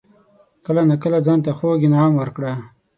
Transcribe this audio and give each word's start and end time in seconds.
کله 0.65 0.81
ناکله 0.89 1.19
ځان 1.25 1.39
ته 1.45 1.51
خوږ 1.57 1.81
انعام 1.87 2.13
ورکړه. 2.17 2.53